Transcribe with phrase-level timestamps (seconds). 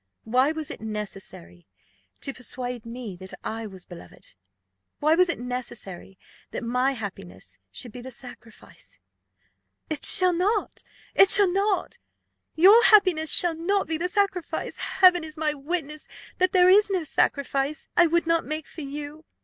[0.23, 1.67] Why was it necessary
[2.21, 4.33] to persuade me that I was beloved?
[4.99, 6.17] Why was it necessary
[6.49, 8.99] that my happiness should be the sacrifice?"
[9.91, 10.81] "It shall not!
[11.13, 11.99] it shall not!
[12.55, 14.77] Your happiness shall not be the sacrifice.
[14.77, 16.07] Heaven is my witness,
[16.39, 19.23] that there is no sacrifice I would not make for you.